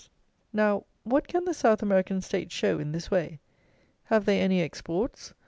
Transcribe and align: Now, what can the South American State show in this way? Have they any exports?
Now, 0.51 0.85
what 1.03 1.27
can 1.27 1.45
the 1.45 1.53
South 1.53 1.83
American 1.83 2.21
State 2.21 2.51
show 2.51 2.79
in 2.79 2.91
this 2.91 3.11
way? 3.11 3.39
Have 4.05 4.25
they 4.25 4.41
any 4.41 4.59
exports? 4.63 5.35